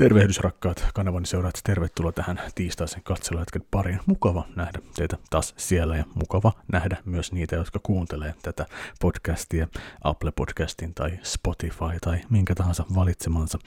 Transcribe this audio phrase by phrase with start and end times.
[0.00, 4.00] Tervehdys rakkaat kanavani seuraajat, tervetuloa tähän tiistaisen katseluhetken pariin.
[4.06, 8.66] Mukava nähdä teitä taas siellä ja mukava nähdä myös niitä, jotka kuuntelee tätä
[9.00, 9.68] podcastia
[10.04, 13.58] Apple Podcastin tai Spotify tai minkä tahansa valitsemansa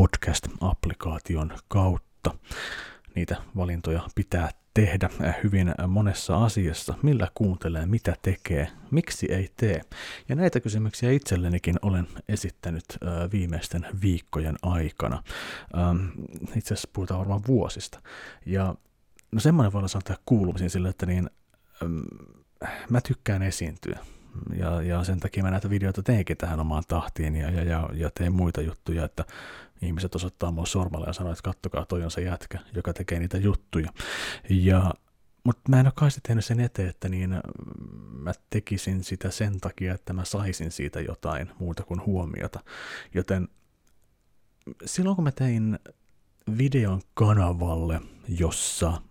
[0.00, 2.34] podcast-applikaation kautta.
[3.18, 5.10] Niitä valintoja pitää tehdä
[5.44, 9.80] hyvin monessa asiassa, millä kuuntelee, mitä tekee, miksi ei tee.
[10.28, 12.84] Ja näitä kysymyksiä itsellenikin olen esittänyt
[13.32, 15.22] viimeisten viikkojen aikana.
[16.56, 18.00] Itse asiassa puhutaan varmaan vuosista.
[18.46, 18.74] Ja
[19.32, 21.30] no semmoinen voi olla sanoa kuulumisiin sille, että niin,
[22.90, 23.98] mä tykkään esiintyä.
[24.58, 28.10] Ja, ja sen takia mä näitä videoita teenkin tähän omaan tahtiin ja, ja, ja, ja
[28.10, 29.24] teen muita juttuja, että
[29.82, 33.38] ihmiset osoittaa mua sormella ja sanoo, että kattokaa, toi on se jätkä, joka tekee niitä
[33.38, 33.90] juttuja.
[34.50, 34.94] Ja,
[35.44, 37.30] mutta mä en ole kai tehnyt sen eteen, että niin
[38.12, 42.60] mä tekisin sitä sen takia, että mä saisin siitä jotain muuta kuin huomiota.
[43.14, 43.48] Joten
[44.84, 45.78] silloin kun mä tein
[46.58, 49.02] videon kanavalle, jossa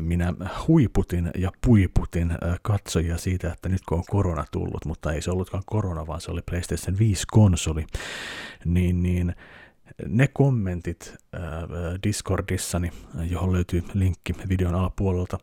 [0.00, 0.34] minä
[0.68, 5.62] huiputin ja puiputin katsojia siitä, että nyt kun on korona tullut, mutta ei se ollutkaan
[5.66, 7.86] korona, vaan se oli PlayStation 5-konsoli,
[8.64, 9.34] niin, niin
[10.08, 11.40] ne kommentit äh,
[12.02, 12.92] Discordissani,
[13.30, 15.38] johon löytyy linkki videon alapuolelta,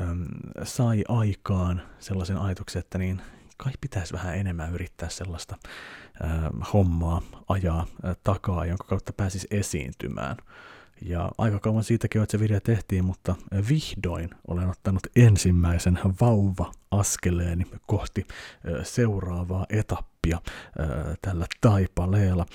[0.00, 0.22] ähm,
[0.62, 3.22] sai aikaan sellaisen ajatuksen, että niin
[3.56, 5.56] kai pitäisi vähän enemmän yrittää sellaista
[6.24, 10.36] äh, hommaa ajaa äh, takaa, jonka kautta pääsisi esiintymään.
[11.04, 13.34] Ja aika kauan siitäkin että se video tehtiin, mutta
[13.68, 18.26] vihdoin olen ottanut ensimmäisen vauva-askeleeni kohti
[18.82, 20.40] seuraavaa etappia
[21.22, 22.46] tällä taipaleella.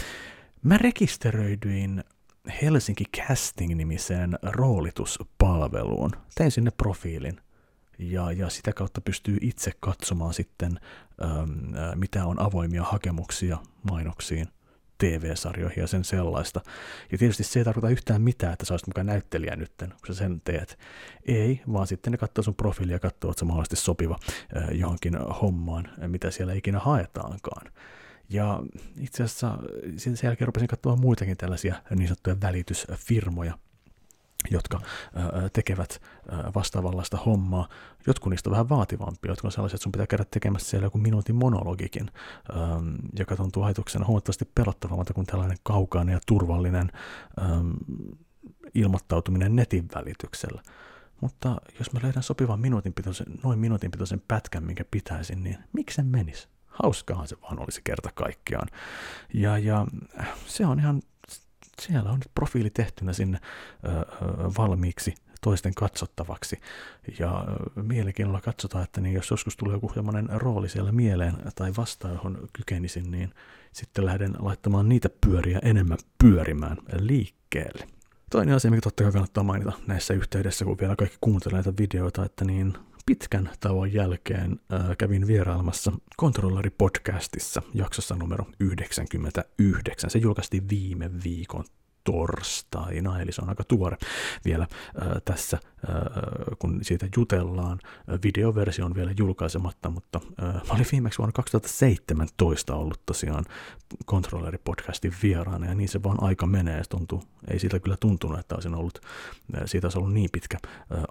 [0.63, 2.03] Mä rekisteröidyin
[2.61, 6.11] Helsinki Casting-nimiseen roolituspalveluun.
[6.35, 7.37] Tein sinne profiilin
[7.99, 10.79] ja, ja sitä kautta pystyy itse katsomaan sitten,
[11.23, 11.49] ähm,
[11.95, 13.57] mitä on avoimia hakemuksia
[13.91, 14.47] mainoksiin
[14.97, 16.61] TV-sarjoihin ja sen sellaista.
[17.11, 20.13] Ja tietysti se ei tarkoita yhtään mitään, että sä olisit mukaan näyttelijä nyt, kun sä
[20.13, 20.79] sen teet.
[21.25, 24.19] Ei, vaan sitten ne katsoo sun profiilia ja katsoo, että se mahdollisesti sopiva
[24.71, 27.71] johonkin hommaan, mitä siellä ikinä haetaankaan.
[28.29, 28.63] Ja
[28.99, 29.57] itse asiassa
[29.97, 33.57] sen jälkeen rupesin katsoa muitakin tällaisia niin sanottuja välitysfirmoja,
[34.51, 34.81] jotka
[35.53, 36.01] tekevät
[36.55, 37.67] vastaavanlaista hommaa.
[38.07, 40.97] Jotkut niistä on vähän vaativampia, jotka on sellaisia, että sun pitää käydä tekemässä siellä joku
[40.97, 42.11] minuutin monologikin,
[43.19, 46.91] joka tuntuu ajatuksena huomattavasti pelottavammalta kuin tällainen kaukainen ja turvallinen
[48.75, 50.61] ilmoittautuminen netin välityksellä.
[51.21, 55.95] Mutta jos mä löydän sopivan minuutin pitoisen, noin minuutin pitoisen pätkän, minkä pitäisin, niin miksi
[55.95, 56.47] se menisi?
[56.65, 58.67] Hauskaahan se vaan olisi kerta kaikkiaan.
[59.33, 59.87] Ja, ja
[60.45, 61.01] se on ihan
[61.81, 63.39] siellä on nyt profiili tehtynä sinne
[64.57, 66.59] valmiiksi toisten katsottavaksi.
[67.19, 67.45] Ja
[67.75, 72.47] mielenkiinnolla katsotaan, että niin jos joskus tulee joku sellainen rooli siellä mieleen tai vastaan, johon
[72.53, 73.33] kykenisin, niin
[73.71, 77.87] sitten lähden laittamaan niitä pyöriä enemmän pyörimään liikkeelle.
[78.31, 82.25] Toinen asia, mikä totta kai kannattaa mainita näissä yhteydessä, kun vielä kaikki kuuntelee näitä videoita,
[82.25, 82.73] että niin
[83.07, 85.91] pitkän tauon jälkeen äh, kävin vierailemassa
[86.21, 90.09] Controlleri-podcastissa jaksossa numero 99.
[90.09, 91.65] Se julkaistiin viime viikon
[92.03, 93.97] torstaina, eli se on aika tuore
[94.45, 94.63] vielä
[95.01, 95.59] äh, tässä,
[96.59, 97.79] kun siitä jutellaan.
[98.23, 103.45] Videoversio on vielä julkaisematta, mutta mä olin viimeksi vuonna 2017 ollut tosiaan
[104.11, 106.81] Controlleri-podcastin vieraana, ja niin se vaan aika menee.
[106.89, 109.01] Tuntuu, ei siitä kyllä tuntunut, että olisin ollut,
[109.65, 110.57] siitä olisi ollut niin pitkä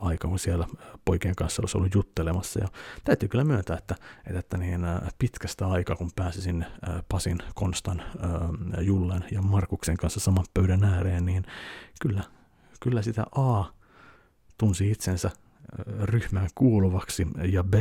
[0.01, 0.67] aika, kun siellä
[1.05, 2.61] poikien kanssa olisi ollut juttelemassa.
[2.61, 2.69] Ja
[3.05, 3.95] täytyy kyllä myöntää, että,
[4.35, 4.81] että, niin,
[5.19, 8.03] pitkästä aikaa, kun pääsisin äh, Pasin, Konstan,
[8.81, 11.45] Jullen ja Markuksen kanssa saman pöydän ääreen, niin
[12.01, 12.23] kyllä,
[12.81, 13.76] kyllä sitä A
[14.59, 15.31] tunsi itsensä
[16.03, 17.75] ryhmään kuuluvaksi ja B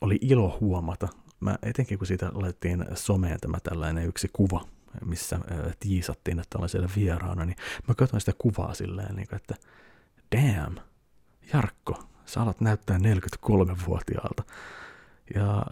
[0.00, 1.08] oli ilo huomata,
[1.40, 4.64] mä etenkin kun siitä laitettiin someen tämä tällainen yksi kuva,
[5.04, 5.40] missä
[5.80, 7.56] tiisattiin, että olen siellä vieraana, niin
[7.88, 9.54] mä katsoin sitä kuvaa silleen, niin että
[10.36, 10.76] damn,
[11.52, 14.42] Jarkko, sä alat näyttää 43-vuotiaalta.
[15.34, 15.66] Ja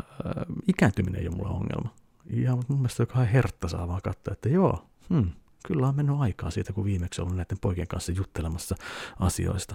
[0.68, 1.94] ikääntyminen ei ole mulla ongelma.
[2.30, 5.30] Ja mun mielestä jokainen hertta saa vaan katsoa, että joo, hmm,
[5.66, 8.76] kyllä on mennyt aikaa siitä, kun viimeksi ollut näiden poikien kanssa juttelemassa
[9.20, 9.74] asioista.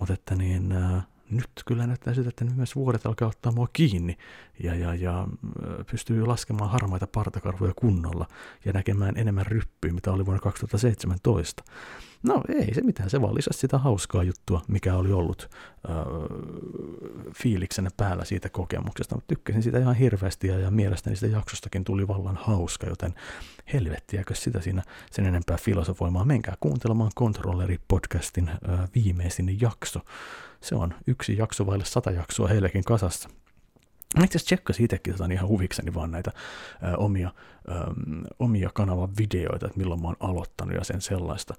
[0.00, 4.18] Mutta että niin, äh, nyt kyllä näyttää siltä, että myös vuodet alkaa ottaa mua kiinni
[4.62, 5.28] ja, ja, ja
[5.90, 8.26] pystyy laskemaan harmaita partakarvoja kunnolla
[8.64, 11.64] ja näkemään enemmän ryppyä, mitä oli vuonna 2017.
[12.22, 15.50] No ei se mitään, se vaan lisäsi sitä hauskaa juttua, mikä oli ollut
[15.90, 15.96] äh,
[17.34, 19.14] fiiliksenä päällä siitä kokemuksesta.
[19.14, 23.14] Mä tykkäsin sitä ihan hirveästi ja, ja mielestäni sitä jaksostakin tuli vallan hauska, joten
[23.72, 26.26] helvettiäkö sitä siinä sen enempää filosofoimaan.
[26.26, 28.50] Menkää kuuntelemaan Controlleri-podcastin
[28.94, 30.00] viimeisin jakso.
[30.60, 33.28] Se on yksi jakso vaille sata jaksoa heillekin kasassa.
[34.16, 36.32] Mä itse asiassa tsekkasin itsekin tota, ihan huvikseni vaan näitä
[36.82, 37.32] ä, omia,
[38.38, 41.54] omia kanavan videoita, että milloin mä oon aloittanut ja sen sellaista.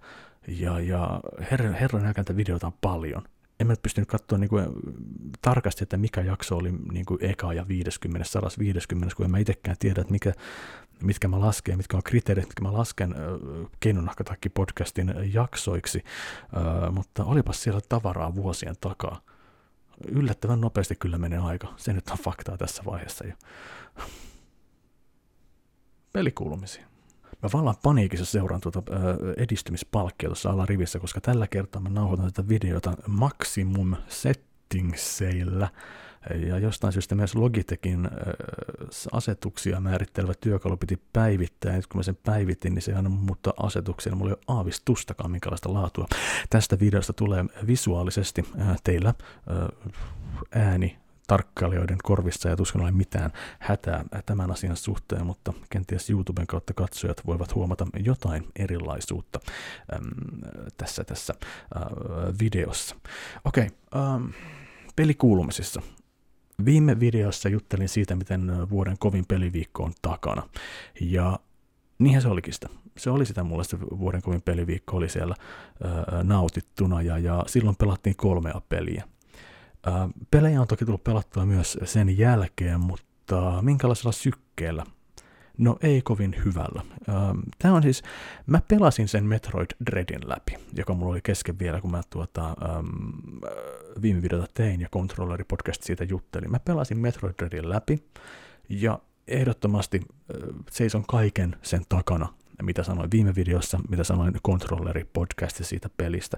[0.47, 1.19] Ja, ja
[1.51, 3.23] herran, herran näitä videoita on paljon.
[3.59, 4.65] En mä pystynyt katsoa niin kuin,
[5.41, 9.77] tarkasti, että mikä jakso oli niin kuin eka ja 50, 150, kun en mä itsekään
[9.79, 10.33] tiedä, että mikä,
[11.03, 13.15] mitkä mä lasken, mitkä on kriteerit, mitkä mä lasken
[13.79, 16.03] Keinonahkatakki podcastin jaksoiksi,
[16.57, 19.21] äh, mutta olipas siellä tavaraa vuosien takaa
[20.07, 21.73] yllättävän nopeasti kyllä menee aika.
[21.77, 23.33] Se nyt on faktaa tässä vaiheessa jo.
[26.13, 26.85] Pelikuulumisia.
[27.43, 28.83] Mä vallan paniikissa seuraan tuota
[29.37, 35.69] edistymispalkkia tuossa alarivissä, koska tällä kertaa mä nauhoitan tätä videota Maximum Settingseillä
[36.47, 38.09] ja jostain syystä myös Logitechin
[39.11, 41.75] asetuksia määrittelevä työkalu piti päivittää.
[41.75, 44.15] Ja kun mä sen päivitin, niin se aina muuttaa asetuksia.
[44.15, 46.05] Mulla ei ole aavistustakaan minkälaista laatua.
[46.49, 48.45] Tästä videosta tulee visuaalisesti
[48.83, 49.13] teillä
[50.51, 56.73] ääni tarkkailijoiden korvissa ja tuskin ole mitään hätää tämän asian suhteen, mutta kenties YouTuben kautta
[56.73, 59.39] katsojat voivat huomata jotain erilaisuutta
[59.95, 60.03] äm,
[60.77, 61.33] tässä, tässä
[61.75, 61.83] äh,
[62.39, 62.95] videossa.
[63.45, 64.25] Okei, okay, ähm,
[64.95, 65.81] pelikuulumisissa.
[66.65, 70.49] Viime videossa juttelin siitä, miten vuoden kovin peliviikko on takana.
[71.01, 71.39] Ja
[71.99, 72.69] niinhän se olikin sitä.
[72.97, 75.35] Se oli sitä mulle se vuoden kovin peliviikko oli siellä
[75.83, 79.03] ää, nautittuna ja, ja silloin pelattiin kolmea peliä.
[79.85, 84.83] Ää, pelejä on toki tullut pelattua myös sen jälkeen, mutta minkälaisella sykkeellä
[85.57, 86.81] No ei kovin hyvällä.
[87.59, 88.03] Tämä on siis,
[88.47, 92.87] mä pelasin sen Metroid Dreadin läpi, joka mulla oli kesken vielä, kun mä tuota, um,
[94.01, 96.51] viime videota tein ja Controlleri podcast siitä juttelin.
[96.51, 98.03] Mä pelasin Metroid Dreadin läpi
[98.69, 100.01] ja ehdottomasti
[100.71, 106.37] seison kaiken sen takana, mitä sanoin viime videossa, mitä sanoin Controlleri podcastissa siitä pelistä.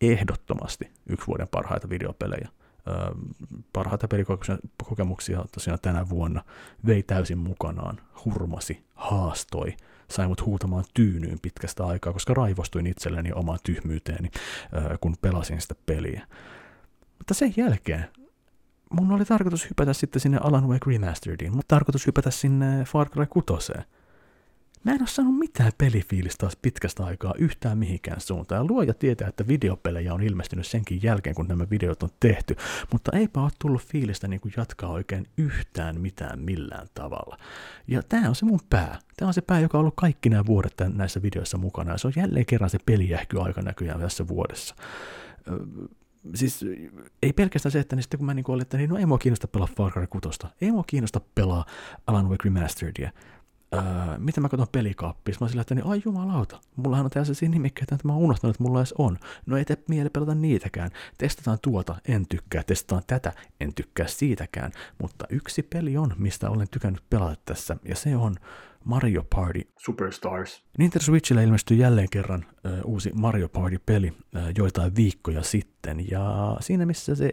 [0.00, 2.48] Ehdottomasti yksi vuoden parhaita videopelejä
[3.72, 6.44] parhaita pelikokemuksia tosiaan tänä vuonna,
[6.86, 9.76] vei täysin mukanaan, hurmasi, haastoi,
[10.10, 14.30] sai mut huutamaan tyynyyn pitkästä aikaa, koska raivostuin itselleni omaan tyhmyyteeni,
[15.00, 16.26] kun pelasin sitä peliä.
[17.18, 18.08] Mutta sen jälkeen
[18.90, 23.26] mun oli tarkoitus hypätä sitten sinne Alan Wake Remasterediin, mutta tarkoitus hypätä sinne Far Cry
[23.26, 23.72] 6.
[24.84, 28.58] Mä en ole saanut mitään pelifiilistä taas pitkästä aikaa yhtään mihinkään suuntaan.
[28.58, 32.56] Ja luoja tietää, että videopelejä on ilmestynyt senkin jälkeen, kun nämä videot on tehty,
[32.92, 37.38] mutta eipä ole tullut fiilistä niin kuin jatkaa oikein yhtään mitään millään tavalla.
[37.86, 38.98] Ja tämä on se mun pää.
[39.16, 42.06] Tämä on se pää, joka on ollut kaikki nämä vuodet näissä videoissa mukana, ja se
[42.06, 44.74] on jälleen kerran se pelijähky aika näköjään tässä vuodessa
[46.34, 46.64] siis
[47.22, 49.18] ei pelkästään se, että niin sitten kun mä niin olin, että niin, no ei mua
[49.18, 50.28] kiinnosta pelaa Far Cry 6,
[50.60, 51.64] ei mua kiinnosta pelaa
[52.06, 53.10] Alan Wake Remasteredia,
[53.74, 53.82] öö,
[54.18, 57.94] mitä mä katson pelikaappia, mä sillä, että niin, ai jumalauta, mullahan on tässä siinä nimikkeitä,
[57.94, 59.18] että mä oon unohtanut, että mulla edes on.
[59.46, 60.90] No ei tee mieli pelata niitäkään.
[61.18, 64.72] Testataan tuota, en tykkää, testataan tätä, en tykkää siitäkään.
[65.02, 68.34] Mutta yksi peli on, mistä olen tykännyt pelata tässä, ja se on
[68.84, 70.64] Mario Party Superstars.
[70.78, 76.86] Nintendo Switchillä ilmestyi jälleen kerran ö, uusi Mario Party-peli ö, joitain viikkoja sitten, ja siinä
[76.86, 77.32] missä se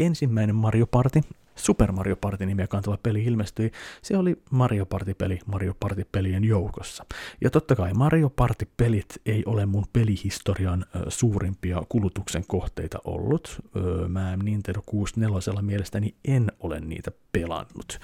[0.00, 1.20] ensimmäinen Mario Party
[1.56, 3.70] Super Mario Party nimiä kantava peli ilmestyi,
[4.02, 7.04] se oli Mario Party-peli Mario Party-pelien joukossa.
[7.40, 13.60] Ja totta kai Mario Party-pelit ei ole mun pelihistorian suurimpia kulutuksen kohteita ollut.
[14.08, 17.98] Mä Nintendo 64 mielestäni en ole niitä pelannut.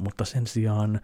[0.00, 1.00] Mutta sen sijaan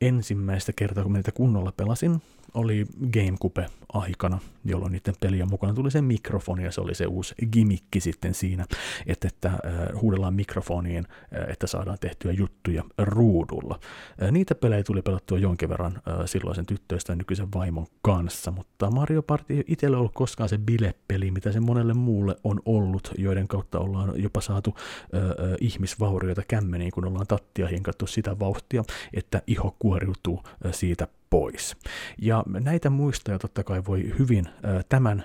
[0.00, 2.22] ensimmäistä kertaa, kun mä niitä kunnolla pelasin,
[2.54, 7.34] oli Gamecube aikana, jolloin niiden pelien mukana tuli se mikrofoni, ja se oli se uusi
[7.52, 8.66] gimikki sitten siinä,
[9.06, 9.60] että, että äh,
[10.00, 11.06] huudellaan mikrofoniin,
[11.36, 13.78] äh, että saadaan tehtyä juttuja ruudulla.
[14.22, 19.22] Äh, niitä pelejä tuli pelattua jonkin verran äh, silloisen tyttöystä nykyisen vaimon kanssa, mutta Mario
[19.22, 23.78] Party ei itsellä ollut koskaan se bilepeli, mitä se monelle muulle on ollut, joiden kautta
[23.78, 29.76] ollaan jopa saatu äh, äh, ihmisvaurioita kämmeniin, kun ollaan tattia hinkattu sitä vauhtia, että iho
[29.78, 31.76] kuoriutuu äh, siitä pois.
[32.18, 34.44] Ja näitä muistoja totta kai voi hyvin
[34.88, 35.24] tämän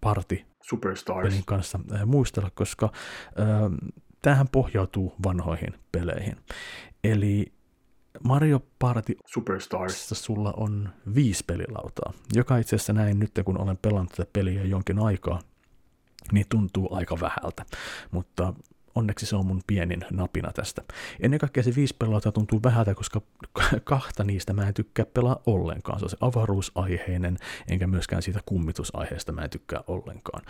[0.00, 6.36] party Superstars kanssa muistella, koska äh, tämähän pohjautuu vanhoihin peleihin.
[7.04, 7.52] Eli
[8.24, 14.12] Mario Party Superstars sulla on viisi pelilautaa, joka itse asiassa näin nyt, kun olen pelannut
[14.16, 15.40] tätä peliä jonkin aikaa,
[16.32, 17.64] niin tuntuu aika vähältä,
[18.10, 18.54] mutta
[18.96, 20.82] onneksi se on mun pienin napina tästä.
[21.20, 23.22] Ennen kaikkea se viisi pelata tuntuu vähältä, koska
[23.84, 25.98] kahta niistä mä en tykkää pelaa ollenkaan.
[25.98, 27.36] Se on se avaruusaiheinen,
[27.68, 30.42] enkä myöskään siitä kummitusaiheesta mä en tykkää ollenkaan.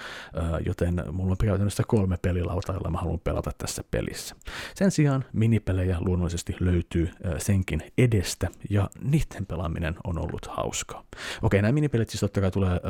[0.66, 4.36] Joten mulla on käytännössä kolme pelilautaa, joilla mä haluan pelata tässä pelissä.
[4.74, 11.04] Sen sijaan minipelejä luonnollisesti löytyy senkin edestä, ja niiden pelaaminen on ollut hauskaa.
[11.42, 12.80] Okei, nämä minipelit siis totta kai tulee,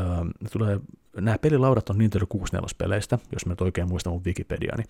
[0.53, 0.81] tulee
[1.21, 4.85] nämä pelilaudat on Nintendo 64-peleistä, jos mä nyt oikein muistan mun Wikipediani.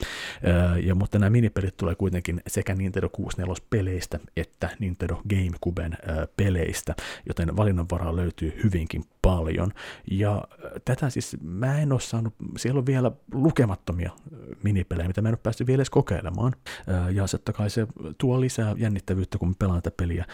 [0.83, 5.99] ja, mutta nämä minipelit tulee kuitenkin sekä Nintendo 64-peleistä että Nintendo GameCuben
[6.37, 6.95] peleistä,
[7.26, 9.73] joten valinnanvaraa löytyy hyvinkin paljon.
[10.11, 10.45] Ja
[10.85, 14.11] tätä siis mä en ole saanut, siellä on vielä lukemattomia
[14.62, 16.52] minipelejä, mitä mä en ole päässyt vielä edes kokeilemaan.
[17.12, 17.87] Ja se kai se
[18.18, 20.25] tuo lisää jännittävyyttä, kun pelaan tätä peliä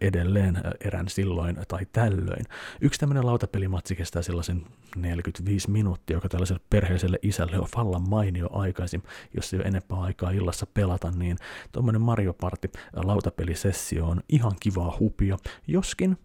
[0.00, 2.44] edelleen erään silloin tai tällöin.
[2.80, 4.62] Yksi tämmöinen lautapelimatsi kestää sellaisen
[4.96, 9.02] 45 minuuttia, joka tällaiselle perheiselle isälle on vallan mainio aikaisin,
[9.34, 11.36] jos ei ole enempää aikaa illassa pelata, niin
[11.72, 16.18] tuommoinen Mario Party lautapelisessio on ihan kivaa hupia, joskin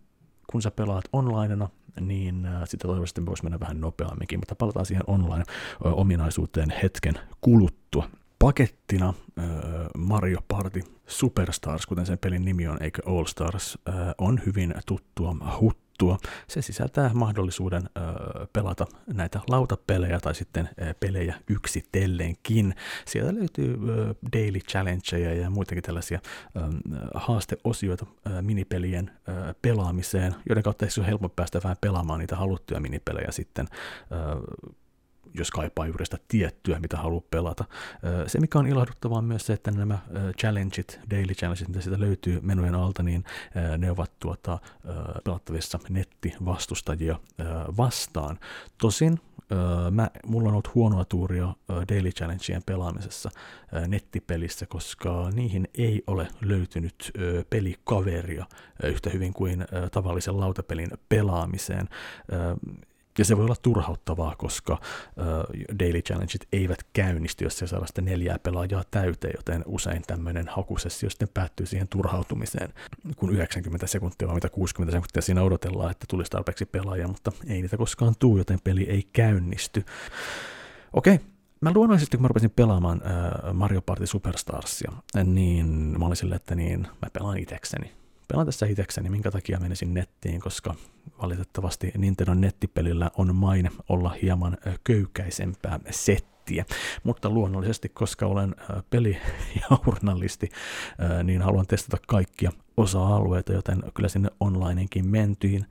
[0.47, 5.03] kun sä pelaat onlineena, niin äh, sitä toivottavasti voisi mennä vähän nopeamminkin, mutta palataan siihen
[5.07, 8.09] online-ominaisuuteen hetken kuluttua.
[8.39, 9.13] Pakettina
[9.97, 13.77] Mario Party Superstars, kuten sen pelin nimi on, eikä All Stars,
[14.17, 16.17] on hyvin tuttua hut juttua.
[16.47, 18.01] Se sisältää mahdollisuuden ö,
[18.53, 22.75] pelata näitä lautapelejä tai sitten ö, pelejä yksitelleenkin.
[23.05, 26.19] Sieltä löytyy ö, daily challengeja ja muitakin tällaisia
[26.55, 26.59] ö,
[27.13, 32.79] haasteosioita ö, minipelien ö, pelaamiseen, joiden kautta ei ole helppo päästä vähän pelaamaan niitä haluttuja
[32.79, 33.67] minipelejä sitten
[34.11, 34.75] ö,
[35.33, 37.65] jos kaipaa juuri sitä tiettyä, mitä haluaa pelata.
[38.27, 39.99] Se, mikä on ilahduttavaa on myös se, että nämä
[40.39, 43.23] challengeit, daily challengeit, mitä siitä löytyy menujen alta, niin
[43.77, 44.59] ne ovat tuota,
[45.23, 47.19] pelattavissa nettivastustajia
[47.77, 48.39] vastaan.
[48.81, 49.19] Tosin
[49.91, 51.53] mä, mulla on ollut huonoa tuuria
[51.89, 53.29] Daily Challengeien pelaamisessa
[53.87, 57.11] nettipelissä, koska niihin ei ole löytynyt
[57.49, 58.45] pelikaveria
[58.83, 61.89] yhtä hyvin kuin tavallisen lautapelin pelaamiseen.
[63.17, 64.81] Ja se voi olla turhauttavaa, koska
[65.79, 71.09] daily challengeit eivät käynnisty, jos se saada sitä neljää pelaajaa täyteen, joten usein tämmöinen hakusessio
[71.09, 72.73] sitten päättyy siihen turhautumiseen,
[73.15, 77.61] kun 90 sekuntia vai mitä 60 sekuntia siinä odotellaan, että tulisi tarpeeksi pelaajia, mutta ei
[77.61, 79.85] niitä koskaan tuu, joten peli ei käynnisty.
[80.93, 81.19] Okei,
[81.61, 83.01] mä luonnollisesti, kun mä rupesin pelaamaan
[83.53, 84.91] Mario Party Superstarsia,
[85.23, 85.67] niin
[85.99, 87.96] mä olin silleen, että niin, mä pelaan itekseni
[88.27, 90.75] pelaan tässä itsekseni, minkä takia menisin nettiin, koska
[91.21, 96.65] valitettavasti Nintendo nettipelillä on maine olla hieman köykäisempää settiä.
[97.03, 98.55] Mutta luonnollisesti, koska olen
[98.89, 100.49] pelijournalisti,
[101.23, 105.65] niin haluan testata kaikkia osa-alueita, joten kyllä sinne onlineinkin mentyin.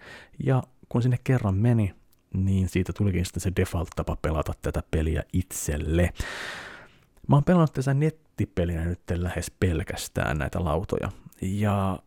[0.45, 1.95] Ja kun sinne kerran meni,
[2.35, 6.13] niin siitä tulikin sitten se default-tapa pelata tätä peliä itselle.
[7.29, 11.11] Mä oon pelannut tässä nettipelinä nyt lähes pelkästään näitä lautoja.
[11.43, 11.99] Ja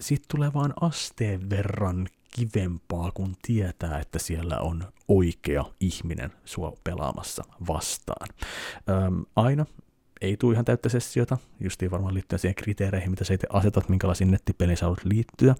[0.00, 7.44] siitä tulee vaan asteen verran kivempaa, kun tietää, että siellä on oikea ihminen sua pelaamassa
[7.68, 8.28] vastaan.
[8.88, 9.66] Öm, aina
[10.20, 14.30] ei tule ihan täyttä sessiota, justiin varmaan liittyen siihen kriteereihin, mitä sä itse asetat, minkälaisiin
[14.30, 15.54] nettipeliin sä haluat liittyä,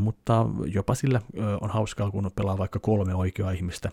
[0.00, 1.20] mutta jopa sillä
[1.60, 3.90] on hauskaa, kun pelaa vaikka kolme oikeaa ihmistä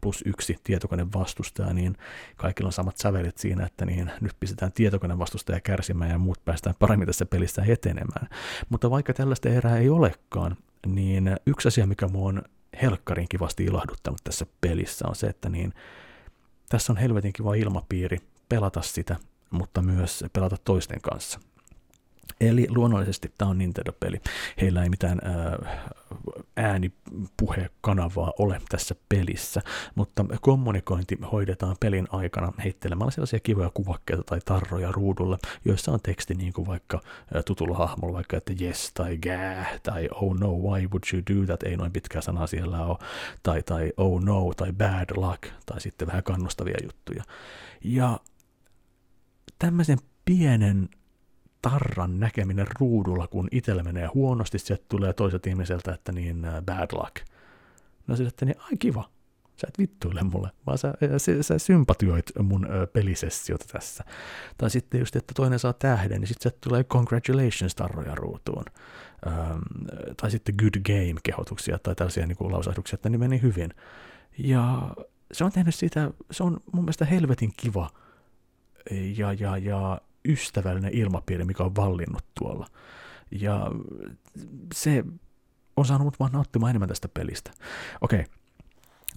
[0.00, 1.96] plus yksi tietokone vastustaja, niin
[2.36, 6.76] kaikilla on samat sävelet siinä, että niin nyt pistetään tietokone vastustaja kärsimään ja muut päästään
[6.78, 8.28] paremmin tässä pelissä etenemään.
[8.68, 10.56] Mutta vaikka tällaista erää ei olekaan,
[10.86, 12.42] niin yksi asia, mikä mua on
[12.82, 15.72] helkkarin kivasti ilahduttanut tässä pelissä on se, että niin
[16.68, 18.18] tässä on helvetin kiva ilmapiiri
[18.48, 19.16] pelata sitä
[19.52, 21.40] mutta myös pelata toisten kanssa.
[22.40, 24.20] Eli luonnollisesti tämä on Nintendo-peli.
[24.60, 25.20] Heillä ei mitään
[26.56, 29.62] äänipuhekanavaa ole tässä pelissä,
[29.94, 36.34] mutta kommunikointi hoidetaan pelin aikana heittelemällä sellaisia kivoja kuvakkeita tai tarroja ruudulle, joissa on teksti
[36.34, 37.00] niin kuin vaikka
[37.46, 41.62] tutulla hahmolla, vaikka että yes tai gää tai oh no, why would you do that,
[41.62, 42.98] ei noin pitkää sanaa siellä ole,
[43.42, 47.24] tai, tai oh no tai bad luck, tai sitten vähän kannustavia juttuja.
[47.84, 48.20] Ja
[49.62, 50.88] tämmöisen pienen
[51.62, 56.88] tarran näkeminen ruudulla, kun itsellä menee huonosti, sieltä tulee toiset ihmiseltä, että niin uh, bad
[56.92, 57.16] luck.
[58.06, 59.10] No sille, että niin, ai kiva,
[59.56, 64.04] sä et vittuile mulle, vaan sä, sä, sä sympatioit mun ö, pelisessiota tässä.
[64.58, 68.64] Tai sitten just, että toinen saa tähden, niin sitten tulee congratulations tarroja ruutuun.
[69.26, 69.34] Öm,
[70.16, 73.74] tai sitten good game kehotuksia tai tällaisia niin lausahduksia, että ne meni hyvin.
[74.38, 74.90] Ja
[75.32, 77.90] se on tehnyt siitä, se on mun mielestä helvetin kiva
[78.90, 82.66] ja, ja, ja ystävällinen ilmapiiri, mikä on vallinnut tuolla.
[83.30, 83.70] Ja
[84.74, 85.04] se
[85.76, 87.50] on saanut mut vaan nauttimaan enemmän tästä pelistä.
[88.00, 88.32] Okei, okay.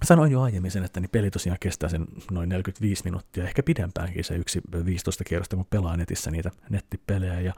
[0.04, 4.24] Sanoin jo aiemmin sen, että niin peli tosiaan kestää sen noin 45 minuuttia, ehkä pidempäänkin
[4.24, 7.40] se yksi 15 kierrosta, kun pelaa netissä niitä nettipelejä.
[7.40, 7.52] Ja,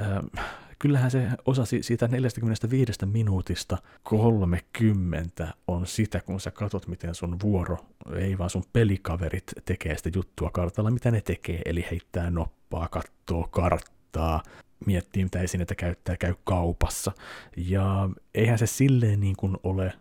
[0.00, 0.44] äh,
[0.78, 7.76] kyllähän se osa siitä 45 minuutista 30 on sitä, kun sä katot, miten sun vuoro,
[8.16, 13.48] ei vaan sun pelikaverit tekee sitä juttua kartalla, mitä ne tekee, eli heittää noppaa, kattoo
[13.50, 14.42] karttaa,
[14.86, 17.12] miettii, mitä esineitä käyttää, käy kaupassa.
[17.56, 19.92] Ja eihän se silleen niin kuin ole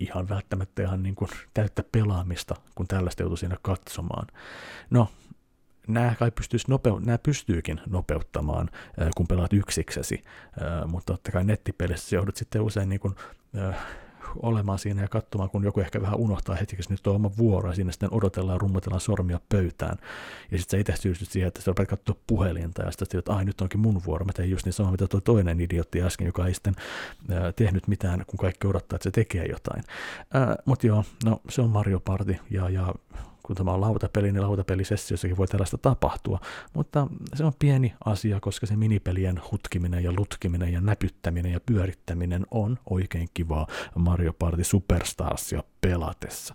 [0.00, 4.26] ihan välttämättä ihan niin kuin täyttä pelaamista, kun tällaista joutuu siinä katsomaan.
[4.90, 5.08] No,
[5.88, 8.70] nämä kai pystyisi nopeu- nämä pystyykin nopeuttamaan,
[9.16, 10.24] kun pelaat yksiksesi,
[10.86, 13.14] mutta totta kai nettipelissä joudut sitten usein niin kuin,
[14.42, 17.74] olemaan siinä ja katsomaan, kun joku ehkä vähän unohtaa hetkeksi nyt on oma vuoro, ja
[17.74, 19.98] siinä sitten odotellaan rummutellaan sormia pöytään.
[20.50, 23.44] Ja sitten sä itse syystyt siihen, että sä rupeat katsoa puhelinta, ja sitten että ai
[23.44, 26.46] nyt onkin mun vuoro, mä tein just niin sama, mitä tuo toinen idiootti äsken, joka
[26.46, 26.74] ei sitten
[27.30, 29.84] ää, tehnyt mitään, kun kaikki odottaa, että se tekee jotain.
[30.64, 32.94] Mutta joo, no se on Mario Party, ja, ja
[33.46, 36.40] kun tämä on lautapeli, niin lautapelisessiossakin voi tällaista tapahtua,
[36.74, 42.46] mutta se on pieni asia, koska se minipelien hutkiminen ja lutkiminen ja näpyttäminen ja pyörittäminen
[42.50, 46.54] on oikein kivaa Mario Party Superstarsia pelatessa.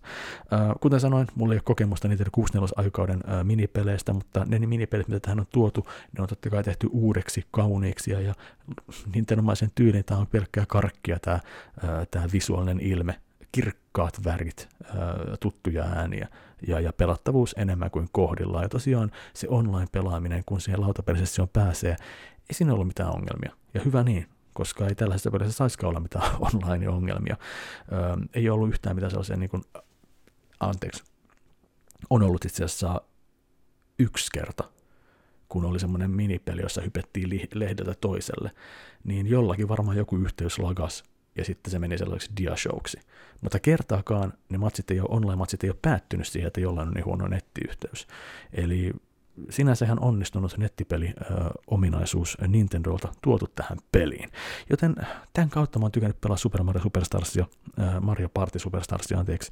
[0.54, 5.20] Äh, kuten sanoin, mulla ei ole kokemusta niitä 64-aikauden äh, minipeleistä, mutta ne minipelit, mitä
[5.20, 8.34] tähän on tuotu, ne on totta kai tehty uudeksi, kauniiksi ja, ja
[9.16, 13.20] Nintendomaisen tyylin tämä on pelkkää karkkia tämä, äh, tämä visuaalinen ilme,
[13.52, 14.70] kirkkaat värit,
[15.40, 16.28] tuttuja ääniä
[16.68, 18.64] ja, ja pelattavuus enemmän kuin kohdillaan.
[18.64, 21.96] Ja tosiaan se online-pelaaminen, kun siihen lautapelisessioon pääsee,
[22.50, 23.52] ei siinä ollut mitään ongelmia.
[23.74, 27.38] Ja hyvä niin, koska ei tällaisessa pelissä saisikaan olla mitään online-ongelmia.
[27.92, 28.00] Öö,
[28.34, 29.64] ei ollut yhtään mitään sellaisia, niin kuin,
[30.60, 31.04] anteeksi,
[32.10, 33.02] on ollut itse asiassa
[34.00, 34.64] yksi kerta,
[35.50, 38.52] kun oli semmoinen minipeli, jossa hypettiin lehdeltä toiselle,
[39.04, 41.04] niin jollakin varmaan joku yhteys lagas
[41.40, 42.98] ja sitten se meni sellaiseksi diashowksi.
[43.42, 47.06] Mutta kertaakaan ne matsit ei ole, online-matsit ei ole päättynyt siihen, että jollain on niin
[47.06, 48.08] huono nettiyhteys.
[48.54, 48.94] Eli
[49.50, 54.30] sinänsä ihan onnistunut nettipeli-ominaisuus Nintendolta tuotu tähän peliin.
[54.70, 54.96] Joten
[55.34, 57.46] tämän kautta mä oon tykännyt pelaa Super Mario Superstarsia,
[58.02, 59.52] Mario Party Superstarsia, anteeksi,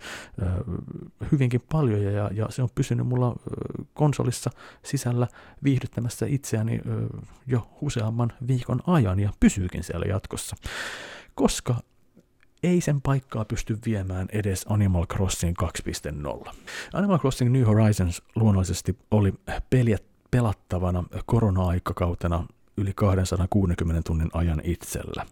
[1.32, 3.36] hyvinkin paljon, ja, ja se on pysynyt mulla
[3.94, 4.50] konsolissa
[4.84, 5.27] sisällä
[5.63, 6.82] viihdyttämässä itseäni
[7.48, 10.56] jo useamman viikon ajan, ja pysyykin siellä jatkossa
[11.38, 11.75] koska
[12.63, 15.56] ei sen paikkaa pysty viemään edes Animal Crossing
[16.44, 16.51] 2.0.
[16.94, 19.34] Animal Crossing New Horizons luonnollisesti oli
[19.70, 19.98] peliä
[20.32, 25.25] pelattavana korona-aikakautena yli 260 tunnin ajan itsellä.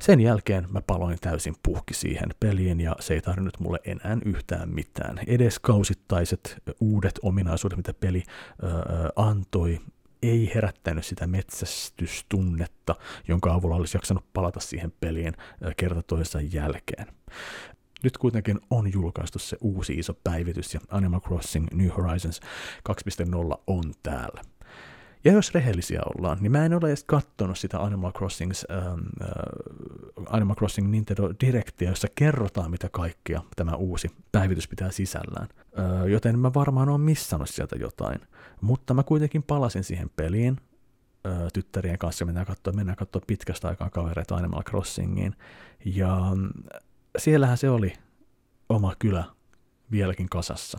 [0.00, 4.68] Sen jälkeen mä paloin täysin puhki siihen peliin ja se ei tarvinnut mulle enää yhtään
[4.68, 5.20] mitään.
[5.26, 8.66] Edes kausittaiset uudet ominaisuudet, mitä peli ö,
[9.16, 9.80] antoi,
[10.30, 12.94] ei herättänyt sitä metsästystunnetta,
[13.28, 15.34] jonka avulla olisi jaksanut palata siihen peliin
[15.76, 17.06] kerta toisensa jälkeen.
[18.02, 22.40] Nyt kuitenkin on julkaistu se uusi iso päivitys ja Animal Crossing New Horizons
[23.50, 24.53] 2.0 on täällä.
[25.24, 30.24] Ja jos rehellisiä ollaan, niin mä en ole edes kattonut sitä Animal Crossing, ähm, äh,
[30.26, 35.48] Animal Crossing Nintendo Directia, jossa kerrotaan, mitä kaikkea tämä uusi päivitys pitää sisällään.
[35.78, 38.20] Äh, joten mä varmaan oon missannut sieltä jotain.
[38.60, 40.60] Mutta mä kuitenkin palasin siihen peliin
[41.26, 45.34] äh, tyttärien kanssa, mennään katsoa, mennään katsoa pitkästä aikaa kavereita Animal Crossingiin.
[45.84, 46.50] Ja mm,
[47.18, 47.92] siellähän se oli
[48.68, 49.24] oma kylä
[49.90, 50.78] vieläkin kasassa.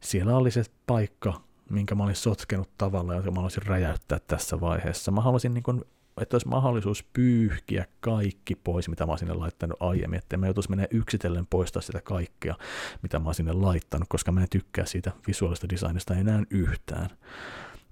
[0.00, 5.10] Siellä oli se paikka, minkä mä olin sotkenut tavalla, jota mä haluaisin räjäyttää tässä vaiheessa.
[5.10, 5.84] Mä haluaisin, niin kun,
[6.20, 10.70] että olisi mahdollisuus pyyhkiä kaikki pois, mitä mä oon sinne laittanut aiemmin, että mä joutuisi
[10.70, 12.54] mennä yksitellen poistaa sitä kaikkea,
[13.02, 17.10] mitä mä oon sinne laittanut, koska mä en tykkää siitä visuaalista designista enää yhtään.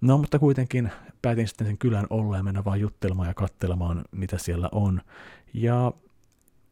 [0.01, 0.91] No, mutta kuitenkin
[1.23, 5.01] päätin sitten sen kylän olla ja mennä vaan juttelemaan ja katselemaan, mitä siellä on.
[5.55, 5.93] Ja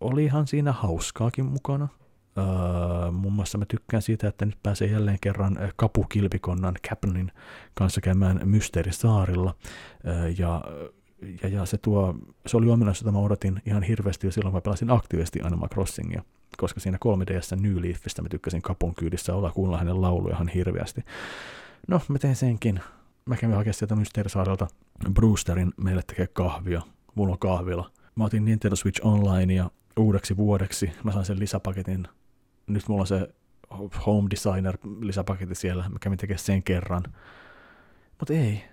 [0.00, 1.88] olihan siinä hauskaakin mukana.
[2.36, 7.32] Uh, muun muassa mä tykkään siitä, että nyt pääsee jälleen kerran kapukilpikonnan Capnin
[7.74, 9.54] kanssa käymään Mysteerisaarilla.
[10.04, 10.64] Uh, ja,
[11.42, 12.14] ja, ja se, tuo,
[12.46, 15.68] se oli ominaisuus, jota mä odotin ihan hirveästi jo silloin, kun mä pelasin aktiivisesti Animal
[15.68, 16.22] Crossingia,
[16.56, 21.04] koska siinä 3DS New Leafistä mä tykkäsin kapun kyydissä olla kuulla hänen lauluja ihan hirveästi.
[21.88, 22.80] No, mä tein senkin.
[23.26, 24.66] Mä kävin hakemaan sieltä Mysteerisaarelta
[25.12, 26.82] Brewsterin meille tekee kahvia.
[27.14, 27.90] Mulla on kahvila.
[28.14, 30.92] Mä otin Nintendo Switch Online ja uudeksi vuodeksi.
[31.04, 32.08] Mä sain sen lisäpaketin
[32.72, 33.34] nyt mulla on se
[34.06, 37.02] Home Designer lisäpaketti siellä, mä kävin tekemään sen kerran.
[38.18, 38.64] Mutta ei,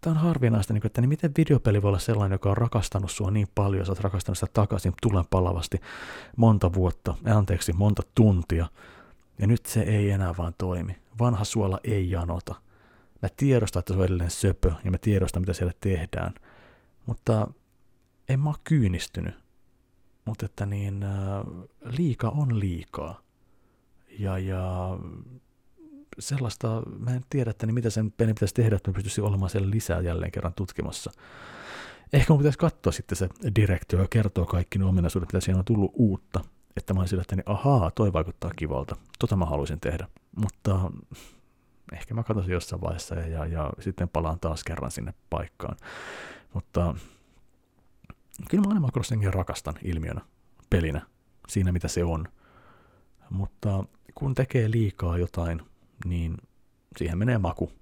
[0.00, 3.30] tämä on harvinaista, niin että niin miten videopeli voi olla sellainen, joka on rakastanut sua
[3.30, 5.80] niin paljon, sä oot rakastanut sitä takaisin tulen palavasti
[6.36, 8.66] monta vuotta, anteeksi, monta tuntia,
[9.38, 10.96] ja nyt se ei enää vaan toimi.
[11.18, 12.54] Vanha suola ei janota.
[13.22, 16.34] Mä tiedostan, että se on edelleen söpö, ja mä tiedostan, mitä siellä tehdään,
[17.06, 17.48] mutta
[18.28, 19.34] en mä ole kyynistynyt.
[20.24, 21.04] Mutta että niin,
[21.98, 23.20] liika on liikaa.
[24.20, 24.98] Ja, ja
[26.18, 29.50] sellaista, mä en tiedä, että niin mitä sen pelin pitäisi tehdä, että mä pystyisin olemaan
[29.50, 31.10] siellä lisää jälleen kerran tutkimassa.
[32.12, 35.64] Ehkä mun pitäisi katsoa sitten se direktio ja kertoo kaikki ne ominaisuudet, mitä siinä on
[35.64, 36.40] tullut uutta.
[36.76, 38.96] Että mä olisin että niin, ahaa, toi vaikuttaa kivalta.
[39.18, 40.08] Tota mä haluaisin tehdä.
[40.36, 40.90] Mutta
[41.92, 45.76] ehkä mä katsoisin jossain vaiheessa ja, ja, ja sitten palaan taas kerran sinne paikkaan.
[46.54, 46.94] Mutta
[48.50, 50.20] kyllä mä Animal Crossingin rakastan ilmiönä,
[50.70, 51.06] pelinä,
[51.48, 52.28] siinä mitä se on.
[53.30, 55.62] Mutta kun tekee liikaa jotain,
[56.04, 56.36] niin
[56.96, 57.72] siihen menee maku,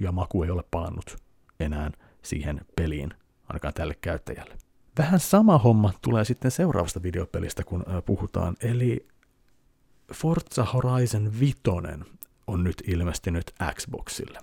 [0.00, 1.16] ja maku ei ole palannut
[1.60, 1.90] enää
[2.22, 3.10] siihen peliin,
[3.48, 4.56] ainakaan tälle käyttäjälle.
[4.98, 9.06] Vähän sama homma tulee sitten seuraavasta videopelistä, kun puhutaan, eli
[10.14, 11.58] Forza Horizon 5
[12.46, 14.38] on nyt ilmestynyt Xboxille.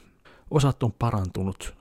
[0.52, 1.76] Osat on parantunut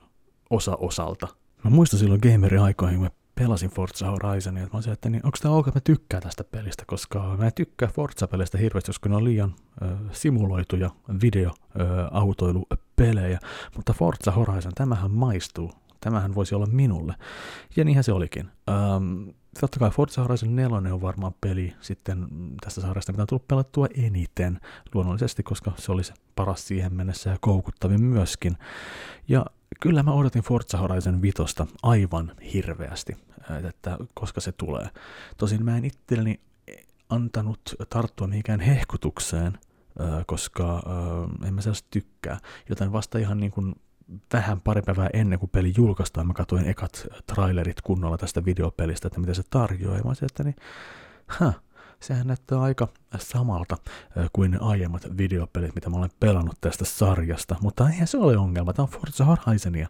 [0.49, 1.27] osa osalta.
[1.63, 5.25] Mä muistan silloin gameri aikoihin, kun mä pelasin Forza Horizonia, että mä olisin, että niin,
[5.25, 9.15] onko tämä ok, että mä tykkään tästä pelistä, koska mä tykkään Forza-peleistä hirveästi, koska ne
[9.15, 10.89] on liian ö, simuloituja
[11.21, 13.39] videoautoilupelejä,
[13.75, 15.71] mutta Forza Horizon, tämähän maistuu,
[16.01, 17.15] tämähän voisi olla minulle.
[17.75, 18.49] Ja niinhän se olikin.
[18.69, 22.27] Ähm, totta kai Forza Horizon 4 on varmaan peli sitten
[22.61, 24.59] tästä sarjasta, mitä on tullut pelattua eniten
[24.93, 28.57] luonnollisesti, koska se olisi paras siihen mennessä ja koukuttavin myöskin.
[29.27, 29.45] Ja
[29.81, 31.43] kyllä mä odotin Forza Horizon 5
[31.83, 33.17] aivan hirveästi,
[33.67, 34.89] että koska se tulee.
[35.37, 36.39] Tosin mä en itselleni
[37.09, 39.57] antanut tarttua mihinkään hehkutukseen,
[40.25, 40.83] koska
[41.47, 42.37] en mä sellaista tykkää,
[42.69, 43.75] joten vasta ihan niin kuin
[44.33, 49.19] vähän pari päivää ennen kuin peli julkaistaan, mä katsoin ekat trailerit kunnolla tästä videopelistä, että
[49.19, 50.55] mitä se tarjoaa, ja mä olisin, että niin,
[51.39, 51.53] huh,
[52.05, 52.87] sehän näyttää aika
[53.19, 53.77] samalta
[54.33, 58.73] kuin ne aiemmat videopelit, mitä mä olen pelannut tästä sarjasta, mutta eihän se ole ongelma,
[58.73, 59.87] tämä on Forza Horizonia.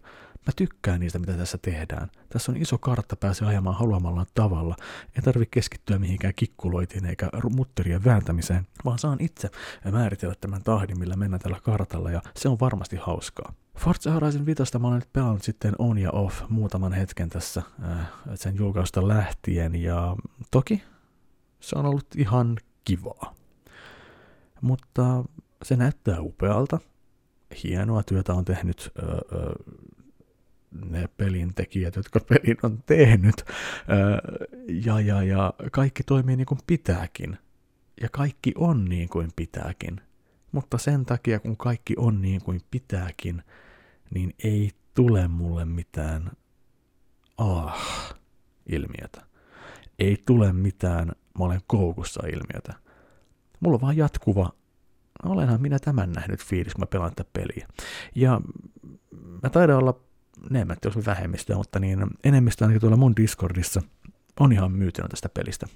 [0.48, 2.10] Mä tykkään niistä, mitä tässä tehdään.
[2.30, 4.76] Tässä on iso kartta, pääsee ajamaan haluamallaan tavalla.
[5.16, 9.50] Ei tarvitse keskittyä mihinkään kikkuloitiin eikä mutterien vääntämiseen, vaan saan itse
[9.92, 13.54] määritellä tämän tahdin, millä mennään tällä kartalla, ja se on varmasti hauskaa.
[13.78, 18.08] Forza Horizon 5 mä olen nyt pelannut sitten on ja off muutaman hetken tässä äh,
[18.36, 20.16] sen julkausta lähtien, ja
[20.52, 20.84] toki
[21.66, 23.36] se on ollut ihan kivaa.
[24.62, 25.24] Mutta
[25.64, 26.80] se näyttää upealta.
[27.64, 29.54] Hienoa työtä on tehnyt ö, ö,
[30.86, 33.36] ne pelin tekijät, jotka pelin on tehnyt.
[33.40, 33.46] Ö,
[34.86, 37.38] ja, ja, ja kaikki toimii niin kuin pitääkin.
[38.02, 40.02] Ja kaikki on niin kuin pitääkin.
[40.52, 43.44] Mutta sen takia, kun kaikki on niin kuin pitääkin,
[44.14, 46.32] niin ei tule mulle mitään
[47.38, 49.22] ah-ilmiötä.
[50.00, 52.74] Ei tule mitään mä olen koukussa ilmiötä.
[53.60, 54.52] Mulla on vaan jatkuva,
[55.24, 57.68] olenhan minä tämän nähnyt fiilis, kun mä pelaan tätä peliä.
[58.16, 58.42] Ja
[59.44, 60.00] mä taidan olla,
[60.50, 63.82] ne mä tiedä, vähemmistö, mutta niin enemmistö ainakin tuolla mun Discordissa
[64.40, 65.68] on ihan myytynyt tästä pelistä.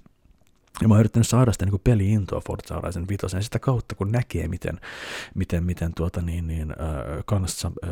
[0.81, 4.47] Ja mä oon yrittänyt saada sitä niin peli-intoa Forza Horizon 5 sitä kautta, kun näkee,
[4.47, 4.79] miten,
[5.35, 7.89] miten, miten tuota, niin, niin, äh, kanssa äh,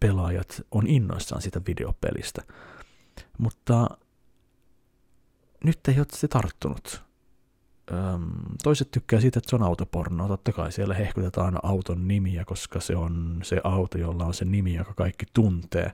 [0.00, 2.42] pelaajat on innoissaan sitä videopelistä.
[3.38, 3.88] Mutta
[5.64, 7.02] nyt ei ole se tarttunut.
[7.92, 8.30] Öm,
[8.62, 10.28] toiset tykkää siitä, että se on autopornoa.
[10.28, 14.74] Totta kai siellä hehkutetaan auton nimiä, koska se on se auto, jolla on se nimi,
[14.74, 15.92] joka kaikki tuntee.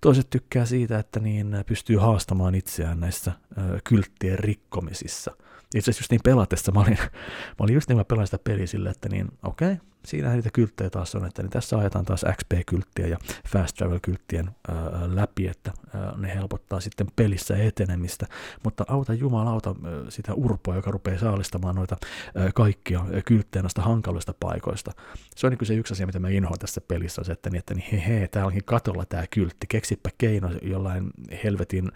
[0.00, 5.36] Toiset tykkää siitä, että niin pystyy haastamaan itseään näissä ö, kylttien rikkomisissa.
[5.74, 6.98] Itse asiassa just niin pelatessa mä olin,
[7.58, 10.90] mä olin just niin, mä sitä peliä sille, että niin okei, okay, siinä niitä kylttejä
[10.90, 16.14] taas on, että niin tässä ajetaan taas XP-kylttiä ja Fast Travel-kylttien ää, läpi, että ää,
[16.16, 18.26] ne helpottaa sitten pelissä etenemistä,
[18.64, 21.96] mutta auta jumalauta ää, sitä urpoa, joka rupeaa saalistamaan noita
[22.34, 24.92] ää, kaikkia kylttejä noista hankalista paikoista.
[25.36, 27.58] Se on niin se yksi asia, mitä mä inhoan tässä pelissä, on se, että, niin,
[27.58, 31.10] että niin, he, he, täällä onkin katolla tämä kyltti, keksipä keino jollain
[31.44, 31.92] helvetin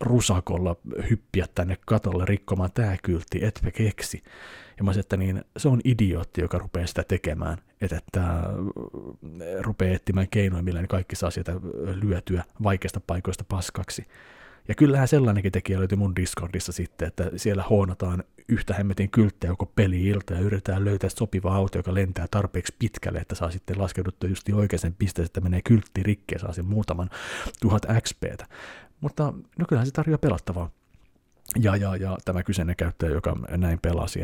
[0.00, 0.76] rusakolla
[1.10, 4.22] hyppiä tänne katolle rikkomaan tämä kyltti, etpä keksi.
[4.78, 8.42] Ja mä sanoin, että niin, se on idiootti, joka rupeaa sitä tekemään, että, että
[9.60, 11.52] rupeaa etsimään keinoja, millä ne kaikki saa sieltä
[12.02, 14.06] lyötyä vaikeista paikoista paskaksi.
[14.68, 19.72] Ja kyllähän sellainenkin tekijä löytyi mun Discordissa sitten, että siellä huonataan yhtä hemmetin kylttejä koko
[19.76, 24.48] peli-ilta ja yritetään löytää sopiva auto, joka lentää tarpeeksi pitkälle, että saa sitten laskeuduttua just
[24.54, 27.10] oikeaan pisteeseen, että menee kyltti rikki ja saa sen muutaman
[27.60, 28.46] tuhat XPtä.
[29.00, 30.70] Mutta no kyllähän se tarjoaa pelattavaa.
[31.62, 34.20] Ja, ja, ja tämä kyseinen käyttäjä, joka näin pelasi,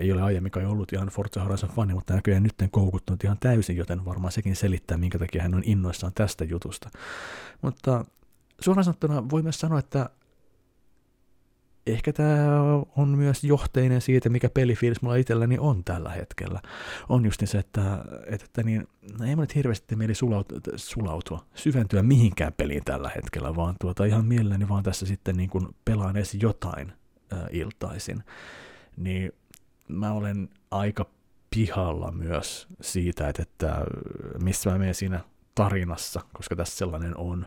[0.00, 4.04] ei ole aiemminkaan ollut ihan Forza Horizon fani, mutta näköjään nyt koukuttunut ihan täysin, joten
[4.04, 6.90] varmaan sekin selittää, minkä takia hän on innoissaan tästä jutusta.
[7.62, 8.04] Mutta
[8.60, 10.10] suoraan sanottuna voi myös sanoa, että
[11.86, 12.62] ehkä tämä
[12.96, 16.60] on myös johteinen siitä, mikä pelifiilis mulla itselläni on tällä hetkellä.
[17.08, 21.44] On just niin se, että, että, niin, no ei mä nyt hirveästi mieli sulautua, sulautua,
[21.54, 26.16] syventyä mihinkään peliin tällä hetkellä, vaan tuota ihan mielelläni vaan tässä sitten niin kuin pelaan
[26.16, 26.92] edes jotain
[27.32, 28.24] ää, iltaisin.
[28.96, 29.32] Niin
[29.88, 31.06] mä olen aika
[31.50, 33.84] pihalla myös siitä, että, että
[34.42, 35.20] missä mä menen siinä
[35.54, 37.46] tarinassa, koska tässä sellainen on,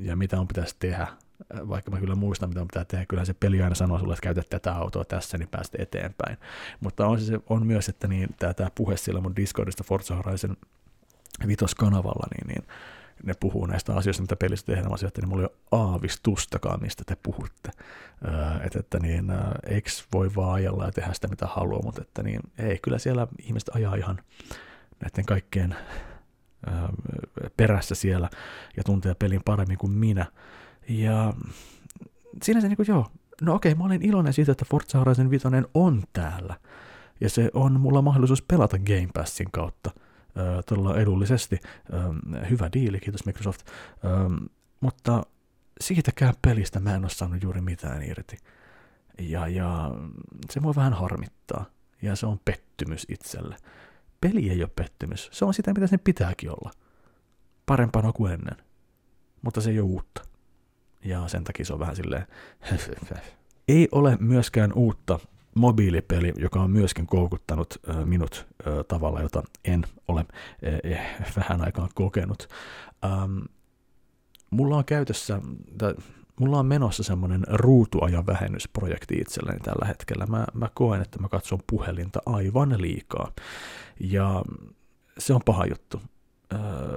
[0.00, 1.06] ja mitä on pitäisi tehdä
[1.68, 4.48] vaikka mä kyllä muistan, mitä pitää tehdä, kyllä se peli aina sanoo sulle, että käytät
[4.50, 6.38] tätä autoa tässä, niin päästä eteenpäin.
[6.80, 10.56] Mutta on, se, on myös, että niin, tämä, tämä puhe siellä mun Discordista Forza Horizon
[11.46, 12.68] vitoskanavalla, niin, niin
[13.22, 17.16] ne puhuu näistä asioista, mitä pelissä tehdään, asioita, niin mulla ei ole aavistustakaan, mistä te
[17.22, 17.70] puhutte.
[18.24, 19.24] Öö, että, että niin,
[19.66, 23.26] eikö voi vaan ajella ja tehdä sitä, mitä haluaa, mutta että niin, ei, kyllä siellä
[23.42, 24.20] ihmiset ajaa ihan
[25.00, 25.76] näiden kaikkeen
[26.68, 26.88] öö,
[27.56, 28.30] perässä siellä
[28.76, 30.26] ja tuntee pelin paremmin kuin minä.
[30.88, 31.34] Ja
[32.42, 33.06] siinä se niin kuin, joo,
[33.42, 36.56] no okei, mä olin iloinen siitä, että Forza Horizon 5 on täällä.
[37.20, 41.58] Ja se on mulla mahdollisuus pelata Game Passin kautta äh, todella edullisesti.
[41.94, 43.60] Äh, hyvä diili, kiitos Microsoft.
[43.68, 44.48] Äh,
[44.80, 45.22] mutta
[45.80, 48.36] siitäkään pelistä mä en ole saanut juuri mitään irti.
[49.18, 49.90] Ja, ja
[50.50, 51.64] se mua vähän harmittaa.
[52.02, 53.56] Ja se on pettymys itselle.
[54.20, 55.28] Peli ei ole pettymys.
[55.32, 56.70] Se on sitä, mitä sen pitääkin olla.
[57.66, 58.56] Parempana kuin ennen.
[59.42, 60.22] Mutta se ei ole uutta.
[61.04, 62.26] Ja sen takia se on vähän silleen...
[63.68, 65.18] ei ole myöskään uutta
[65.54, 68.46] mobiilipeli, joka on myöskin koukuttanut minut
[68.88, 70.26] tavalla, jota en ole
[71.36, 72.48] vähän aikaan kokenut.
[74.50, 75.40] mulla on käytössä,
[76.40, 80.26] mulla on menossa semmoinen ruutuajan vähennysprojekti itselleni tällä hetkellä.
[80.26, 83.32] Mä, mä koen, että mä katson puhelinta aivan liikaa.
[84.00, 84.42] Ja
[85.18, 86.00] se on paha juttu.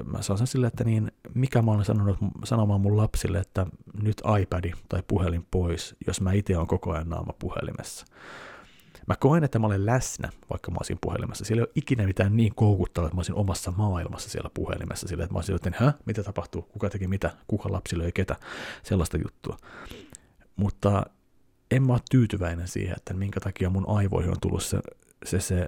[0.05, 3.65] Mä saan sen sille, että niin, mikä mä olen sanonut sanomaan mun lapsille, että
[4.03, 8.05] nyt iPad tai puhelin pois, jos mä itse on koko ajan naama puhelimessa.
[9.07, 11.45] Mä koen, että mä olen läsnä, vaikka mä olisin puhelimessa.
[11.45, 15.07] Siellä ei ole ikinä mitään niin koukuttavaa, että mä olisin omassa maailmassa siellä puhelimessa.
[15.07, 18.35] Sillä, että mä olisin, että hä, mitä tapahtuu, kuka teki mitä, kuka lapsi löi ketä,
[18.83, 19.57] sellaista juttua.
[20.55, 21.05] Mutta
[21.71, 24.79] en mä ole tyytyväinen siihen, että minkä takia mun aivoihin on tullut se,
[25.25, 25.67] se, se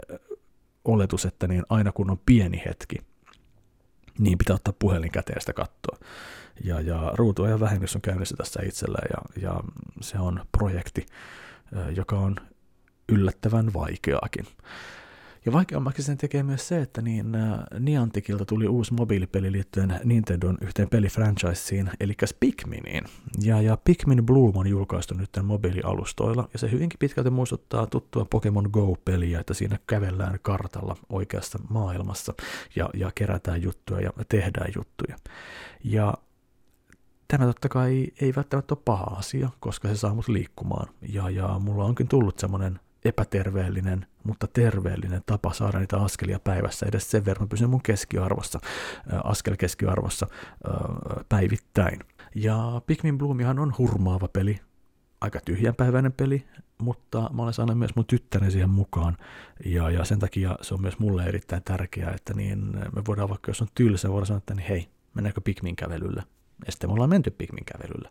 [0.85, 2.95] oletus, että niin aina kun on pieni hetki,
[4.19, 5.97] niin pitää ottaa puhelin käteen sitä kattoa.
[6.63, 9.63] Ja, ja ruutuajan vähennys on käynnissä tässä itsellä ja, ja
[10.01, 11.05] se on projekti,
[11.95, 12.35] joka on
[13.09, 14.47] yllättävän vaikeaakin.
[15.45, 20.57] Ja vaikeammaksi sen tekee myös se, että niin äh, Nianticilta tuli uusi mobiilipeli liittyen Nintendon
[20.61, 23.03] yhteen pelifranchiseen, eli Pikminiin.
[23.41, 28.25] Ja, ja Pikmin Bloom on julkaistu nyt tämän mobiilialustoilla, ja se hyvinkin pitkälti muistuttaa tuttua
[28.25, 32.33] Pokemon Go-peliä, että siinä kävellään kartalla oikeassa maailmassa,
[32.75, 35.15] ja, ja kerätään juttuja ja tehdään juttuja.
[35.83, 36.13] Ja
[37.27, 40.87] Tämä totta kai ei välttämättä ole paha asia, koska se saa mut liikkumaan.
[41.01, 46.85] Ja, ja mulla onkin tullut semmoinen epäterveellinen, mutta terveellinen tapa saada niitä askelia päivässä.
[46.85, 48.59] Edes sen verran pysyn mun keskiarvossa,
[49.23, 50.27] askel keskiarvossa
[51.29, 51.99] päivittäin.
[52.35, 54.59] Ja Pikmin Bloomihan on hurmaava peli,
[55.21, 59.17] aika tyhjänpäiväinen peli, mutta mä olen saanut myös mun tyttären siihen mukaan,
[59.65, 62.59] ja, ja sen takia se on myös mulle erittäin tärkeää, että niin
[62.95, 66.23] me voidaan vaikka, jos on tylsä, voidaan sanoa, että niin hei, mennäänkö Pikmin kävelylle,
[66.65, 68.09] ja sitten me ollaan menty Pikmin kävelyllä.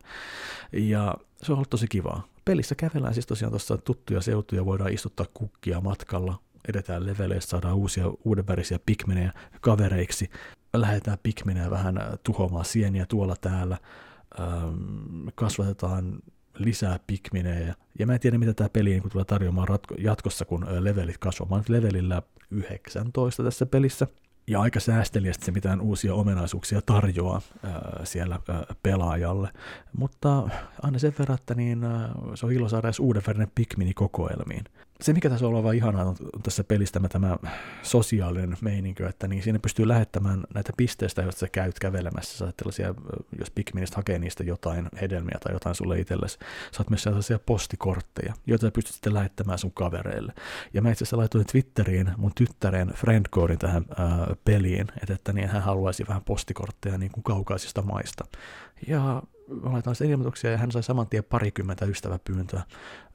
[0.73, 2.32] Ja se on ollut tosi kivaa.
[2.45, 8.05] Pelissä kävellään siis tosiaan tuossa tuttuja seutuja, voidaan istuttaa kukkia matkalla, edetään leveleistä, saadaan uusia
[8.25, 10.31] uudenvärisiä pikmenejä kavereiksi,
[10.75, 13.79] lähdetään pikmenejä vähän tuhoamaan sieniä tuolla täällä,
[14.41, 16.19] ähm, kasvatetaan
[16.59, 17.75] lisää pikminejä.
[17.99, 21.65] Ja mä en tiedä, mitä tämä peli niin tulee tarjoamaan ratko- jatkossa, kun levelit kasvamaan.
[21.69, 24.07] levelillä 19 tässä pelissä–
[24.47, 29.49] ja aika säästeliästi se mitään uusia omenaisuuksia tarjoaa ää, siellä ää, pelaajalle.
[29.97, 30.49] Mutta
[30.83, 34.65] aina sen verran, että niin, ää, se on ilo saada edes uuden värinen Pikmini kokoelmiin
[35.03, 37.37] se, mikä tässä on oleva ihanaa on tässä pelistä tämä, tämä
[37.83, 42.39] sosiaalinen meininkö, että niin siinä pystyy lähettämään näitä pisteistä, joista sä käyt kävelemässä.
[42.39, 42.95] Sä tällaisia,
[43.39, 46.39] jos Pikministä hakee niistä jotain hedelmiä tai jotain sulle itsellesi.
[46.73, 50.33] Saat myös sellaisia postikortteja, joita sä pystyt sitten lähettämään sun kavereille.
[50.75, 55.49] Ja mä itse asiassa laitoin Twitteriin mun tyttären friendcodin tähän ää, peliin, että, että niin
[55.49, 58.25] hän haluaisi vähän postikortteja niin kuin kaukaisista maista.
[58.87, 59.23] Ja
[59.63, 62.63] laitoin sen ilmoituksia ja hän sai saman tien parikymmentä ystäväpyyntöä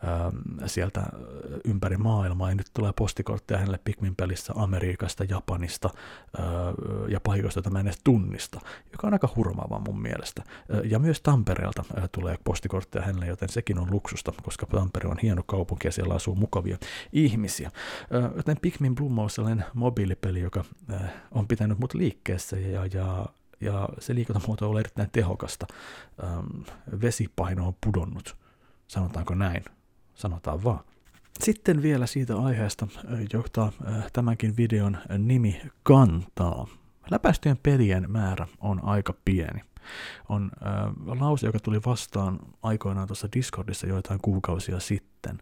[0.04, 0.32] ää,
[0.66, 1.04] sieltä
[1.66, 2.50] ympäri maailmaa.
[2.50, 5.90] Ja nyt tulee postikortteja hänelle Pikmin pelissä Amerikasta, Japanista
[6.38, 6.46] ää,
[7.08, 8.62] ja paikoista, joita mä en edes tunnista,
[8.92, 10.44] joka on aika hurmaava mun mielestä.
[10.72, 15.44] Ää, ja myös Tampereelta tulee postikortteja hänelle, joten sekin on luksusta, koska Tampere on hieno
[15.46, 16.78] kaupunki ja siellä asuu mukavia
[17.14, 17.72] ihmisiä.
[18.12, 23.26] Ää, joten Pikmin Bloom on sellainen mobiilipeli, joka ää, on pitänyt mut liikkeessä ja, ja
[23.62, 25.68] ja se liikuntamuoto on erittäin tehokasta.
[26.24, 26.46] Ähm,
[27.02, 28.38] vesipaino on pudonnut,
[28.88, 29.66] sanotaanko näin,
[30.16, 30.80] sanotaan vaan.
[31.44, 32.88] Sitten vielä siitä aiheesta,
[33.34, 33.72] jota
[34.14, 36.68] tämänkin videon nimi kantaa.
[37.12, 39.62] Läpäistyjen pelien määrä on aika pieni.
[40.30, 45.38] On äh, lause, joka tuli vastaan aikoinaan tuossa Discordissa joitain kuukausia sitten.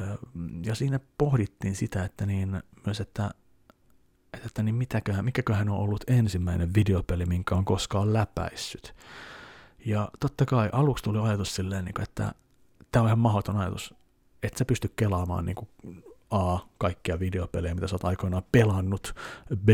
[0.00, 0.18] Äh,
[0.64, 3.30] ja siinä pohdittiin sitä, että niin, myös, että
[4.46, 8.94] että niin mitäköhän, mikäköhän on ollut ensimmäinen videopeli, minkä on koskaan läpäissyt.
[9.86, 12.34] Ja totta kai aluksi tuli ajatus silleen, niin että
[12.92, 13.94] tämä on ihan mahdoton ajatus,
[14.42, 15.68] että sä pysty kelaamaan niin kuin
[16.30, 19.14] A, kaikkia videopelejä, mitä sä oot aikoinaan pelannut,
[19.64, 19.68] B,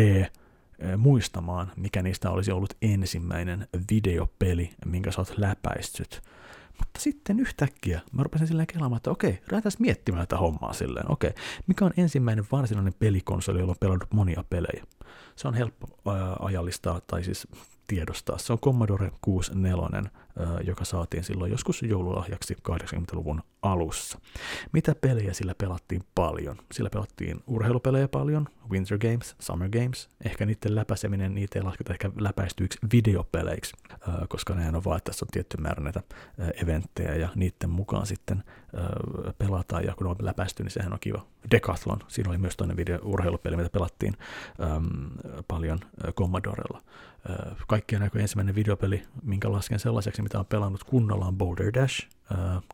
[0.97, 6.23] muistamaan, mikä niistä olisi ollut ensimmäinen videopeli, minkä sä oot läpäissyt.
[6.79, 11.13] Mutta sitten yhtäkkiä mä rupesin silleen kelaamaan, että okei, lähdetään miettimään tätä hommaa silleen.
[11.13, 11.31] Okei,
[11.67, 14.85] mikä on ensimmäinen varsinainen pelikonsoli, jolla on pelannut monia pelejä?
[15.37, 15.89] Se on helppo
[16.41, 17.49] ajallistaa, tai siis
[17.87, 18.39] tiedostaa.
[18.39, 20.11] Se on Commodore 64,
[20.65, 24.19] joka saatiin silloin joskus joululahjaksi 80-luvun alussa.
[24.73, 26.57] Mitä pelejä sillä pelattiin paljon?
[26.73, 32.11] Sillä pelattiin urheilupelejä paljon, Winter Games, Summer Games, ehkä niiden läpäiseminen, niitä ei lasketa ehkä
[32.21, 33.73] läpäistyiksi videopeleiksi,
[34.29, 36.03] koska nehän on vaan, että tässä on tietty määrä näitä
[36.63, 38.45] eventtejä ja niiden mukaan sitten
[39.39, 41.27] pelataan ja kun on läpäisty, niin sehän on kiva.
[41.51, 44.15] Decathlon, siinä oli myös toinen video urheilupeli, mitä pelattiin
[45.49, 45.81] paljon
[46.13, 46.83] Commodorella.
[47.69, 52.09] Kaikkien aikojen ensimmäinen videopeli, minkä lasken sellaiseksi, mitä on pelannut kunnolla, on Boulder Dash,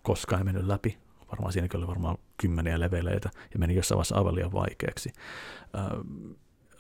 [0.03, 0.99] koska ei mennyt läpi.
[1.31, 5.13] Varmaan siinäkin oli varmaan kymmeniä leveleitä ja meni jossain vaiheessa aivan liian vaikeaksi.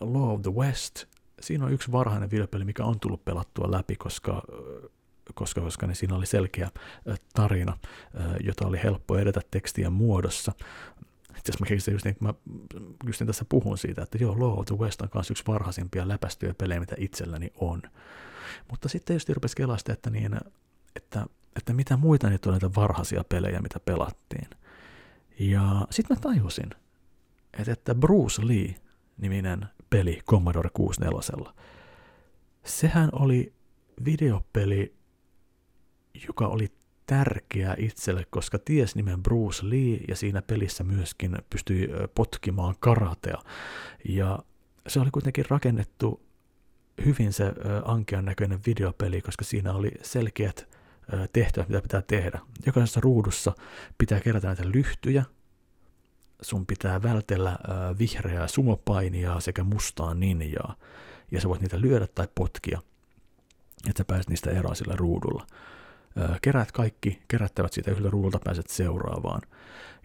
[0.00, 1.04] Law of the West,
[1.40, 4.42] siinä on yksi varhainen videopeli, mikä on tullut pelattua läpi, koska
[5.34, 6.70] koska, koska niin siinä oli selkeä
[7.34, 7.78] tarina,
[8.40, 10.52] jota oli helppo edetä tekstien muodossa.
[11.42, 12.34] Itse asiassa mä keksin just niin, mä
[13.06, 16.08] just niin tässä puhun siitä, että joo, Law of the West on myös yksi varhaisimpia
[16.08, 17.82] läpäistyjä pelejä, mitä itselläni on.
[18.70, 20.36] Mutta sitten just rupesi kelasta, että, niin,
[20.96, 21.26] että,
[21.56, 24.50] että mitä muita niitä on näitä varhaisia pelejä, mitä pelattiin.
[25.38, 26.70] Ja sitten mä tajusin,
[27.58, 31.52] että, että Bruce Lee-niminen peli Commodore 64,
[32.64, 33.52] sehän oli
[34.04, 34.94] videopeli,
[36.28, 36.72] joka oli
[37.06, 43.38] tärkeä itselle, koska ties nimen Bruce Lee ja siinä pelissä myöskin pystyi potkimaan karatea.
[44.08, 44.38] Ja
[44.88, 46.22] se oli kuitenkin rakennettu
[47.04, 47.52] hyvin se
[47.84, 50.68] ankean näköinen videopeli, koska siinä oli selkeät
[51.32, 52.40] tehtävät, mitä pitää tehdä.
[52.66, 53.52] Jokaisessa ruudussa
[53.98, 55.24] pitää kerätä näitä lyhtyjä,
[56.42, 57.58] sun pitää vältellä
[57.98, 60.76] vihreää sumopainiaa sekä mustaa ninjaa,
[61.30, 62.80] ja sä voit niitä lyödä tai potkia,
[63.88, 65.46] että sä pääset niistä eroa sillä ruudulla.
[66.42, 69.42] Kerät kaikki kerättävät siitä yhdeltä ruudulta, pääset seuraavaan.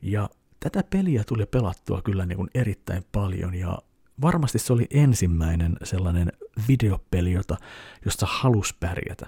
[0.02, 3.78] Ja tätä peliä tuli pelattua kyllä niin kuin erittäin paljon, ja
[4.22, 6.32] varmasti se oli ensimmäinen sellainen
[6.68, 7.58] videopeli, jota,
[8.06, 9.28] jossa halus pärjätä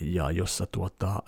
[0.00, 1.22] ja jossa tuota,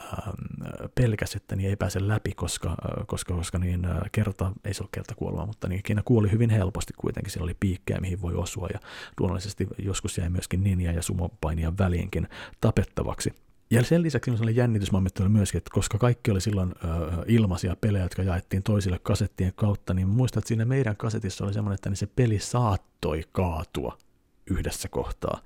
[0.95, 5.15] pelkäs, että niin ei pääse läpi, koska, koska, koska niin kerta, ei se ole kerta
[5.15, 8.81] kuolema, mutta niin Kiina kuoli hyvin helposti kuitenkin, siellä oli piikkejä, mihin voi osua, ja
[9.21, 12.29] luonnollisesti joskus jäi myöskin ninja ja sumopainijan väliinkin
[12.61, 13.33] tapettavaksi.
[13.71, 16.89] Ja sen lisäksi sellainen jännitysmomentti oli myöskin, että koska kaikki oli silloin ö,
[17.27, 21.75] ilmaisia pelejä, jotka jaettiin toisille kasettien kautta, niin muistat, että siinä meidän kasetissa oli semmoinen,
[21.75, 23.99] että niin se peli saattoi kaatua
[24.51, 25.43] yhdessä kohtaa,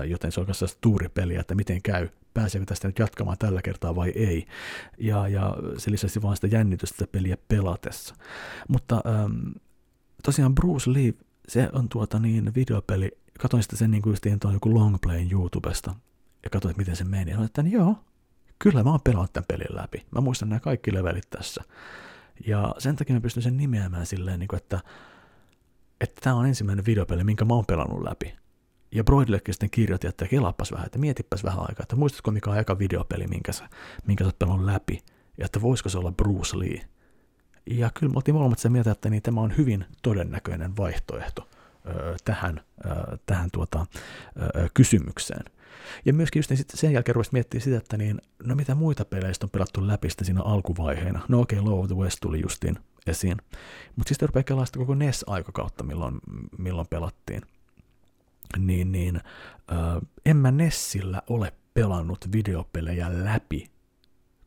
[0.00, 3.96] ö, joten se on myös tuuripeliä, että miten käy, pääseekö tästä nyt jatkamaan tällä kertaa
[3.96, 4.46] vai ei.
[4.98, 8.14] Ja, ja se lisäsi vaan sitä jännitystä sitä peliä pelatessa.
[8.68, 9.10] Mutta ö,
[10.22, 11.14] tosiaan Bruce Lee,
[11.48, 15.94] se on tuota niin videopeli, katoin sitä sen niin kuin tuon joku longplayn YouTubesta,
[16.44, 17.30] ja katsoin, miten se meni.
[17.30, 17.96] Ja sanoin, että joo,
[18.58, 20.06] kyllä mä oon pelannut tämän pelin läpi.
[20.10, 21.64] Mä muistan nämä kaikki levelit tässä.
[22.46, 24.80] Ja sen takia mä pystyn sen nimeämään silleen, niin kuin, että
[26.00, 28.34] että tämä on ensimmäinen videopeli, minkä mä oon pelannut läpi.
[28.92, 32.58] Ja Broidillekin sitten kirjoitin, että kelappas vähän, että mietippäs vähän aikaa, että muistatko mikä on
[32.58, 33.68] eka videopeli, minkä sä,
[34.06, 35.02] minkä sä oot pelannut läpi,
[35.38, 36.80] ja että voisiko se olla Bruce Lee.
[37.70, 41.48] Ja kyllä me oltiin molemmat sen mieltä, että niin tämä on hyvin todennäköinen vaihtoehto
[42.24, 42.60] tähän,
[43.26, 43.86] tähän tuota,
[44.74, 45.44] kysymykseen.
[46.04, 49.04] Ja myöskin just niin sitten sen jälkeen rupesi miettimään sitä, että niin, no mitä muita
[49.04, 51.20] peleistä on pelattu läpi sitten siinä alkuvaiheena.
[51.28, 53.36] No okei, okay, Law of the West tuli justiin esiin.
[53.96, 56.18] Mutta siis rupeaa kelaa koko NES-aikakautta, milloin,
[56.58, 57.42] milloin pelattiin.
[58.58, 63.70] Niin, niin äh, en mä Nessillä ole pelannut videopelejä läpi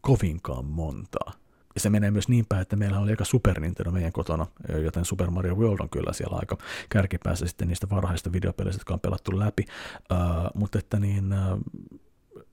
[0.02, 1.44] kovinkaan montaa.
[1.76, 4.48] Ja se menee myös niin päin, että meillä oli aika Super Nintendo meidän kotona,
[4.84, 6.58] joten Super Mario World on kyllä siellä aika
[6.90, 9.66] kärkipäässä sitten niistä varhaista videopeleistä, jotka on pelattu läpi.
[10.12, 11.62] Uh, mutta että niin, uh,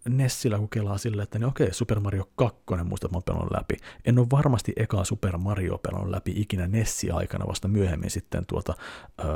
[0.09, 3.51] Nessillä kun kelaa silleen, että niin okei, Super Mario 2, muista, että mä oon pelannut
[3.51, 3.77] läpi.
[4.05, 8.75] En ole varmasti ekaa Super Mario pelannut läpi ikinä Nessi-aikana, vasta myöhemmin sitten tuota
[9.25, 9.29] öö,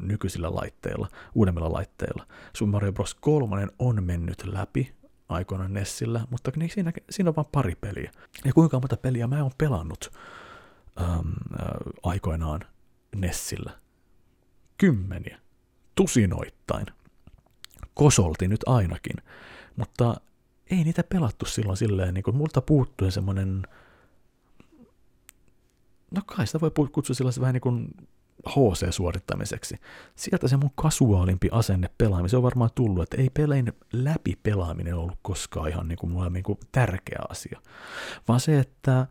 [0.00, 2.26] nykyisillä laitteilla, uudemmilla laitteilla.
[2.56, 3.14] Super Mario Bros.
[3.14, 4.94] 3 on mennyt läpi,
[5.32, 8.12] aikoinaan Nessillä, mutta siinä, siinä on vain pari peliä.
[8.44, 10.12] Ja kuinka monta peliä mä oon pelannut
[11.00, 11.68] äm, äh,
[12.02, 12.60] aikoinaan
[13.16, 13.78] Nessillä?
[14.78, 15.38] Kymmeniä.
[15.94, 16.86] Tusinoittain.
[17.94, 19.16] Kosolti nyt ainakin.
[19.76, 20.20] Mutta
[20.70, 23.62] ei niitä pelattu silloin silleen, niin kuin multa puuttui semmoinen,
[26.10, 27.88] no kai sitä voi kutsua sellaisen vähän niin kuin
[28.48, 29.76] HC-suorittamiseksi.
[30.14, 35.18] Sieltä se mun kasuaalimpi asenne pelaamiseen on varmaan tullut, että ei pelein läpi pelaaminen ollut
[35.22, 37.60] koskaan ihan niin kuin mulle niin kuin tärkeä asia,
[38.28, 39.06] vaan se, että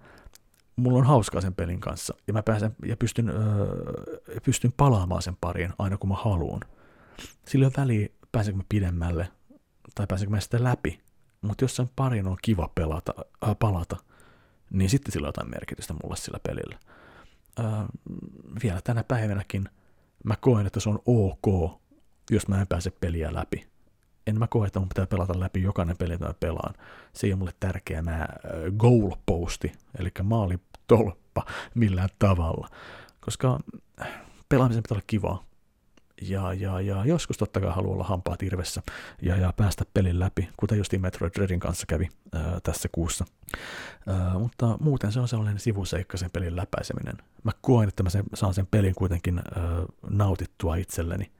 [0.76, 5.38] mulla on hauskaa sen pelin kanssa ja mä pääsen ja pystyn, öö, pystyn palaamaan sen
[5.42, 6.62] pariin aina kun mä haluan.
[7.48, 9.28] Sillä on väliä, pääsenkö mä pidemmälle
[9.96, 11.00] tai pääsenkö mä sitä läpi.
[11.42, 13.14] Mutta jos sen parin on kiva pelata,
[13.48, 13.98] äh, palata,
[14.70, 16.80] niin sitten sillä on jotain merkitystä mulle sillä pelillä.
[17.60, 17.86] Äh,
[18.64, 19.70] vielä tänä päivänäkin
[20.24, 21.72] mä koen, että se on ok,
[22.32, 23.68] jos mä en pääse peliä läpi.
[24.28, 26.74] En mä koe, että mun pitää pelata läpi jokainen peli, jota mä pelaan.
[27.14, 28.28] Se ei ole mulle tärkeä mä äh,
[28.78, 31.46] goal posti, eli maalitolppa
[31.76, 32.70] millään tavalla.
[33.20, 33.60] Koska
[34.50, 35.44] pelaamisen pitää olla kivaa.
[36.22, 38.82] Ja, ja, ja joskus totta kai haluaa olla hampaa tirvessä
[39.22, 43.26] ja, ja päästä pelin läpi, kuten justiin Metroid Dreadin kanssa kävi ää, tässä kuussa.
[44.08, 47.18] Ää, mutta muuten se on sellainen sivuseikka sen pelin läpäiseminen.
[47.44, 49.64] Mä koen, että mä sen, saan sen pelin kuitenkin ää,
[50.10, 51.32] nautittua itselleni